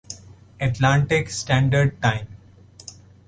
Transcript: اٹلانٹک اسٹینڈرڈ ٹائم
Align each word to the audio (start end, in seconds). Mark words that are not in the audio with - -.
اٹلانٹک 0.59 1.27
اسٹینڈرڈ 1.27 1.91
ٹائم 2.01 2.25